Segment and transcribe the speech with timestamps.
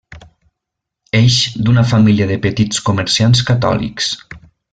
[1.19, 1.35] Eix
[1.67, 4.11] d'una família de petits comerciants catòlics.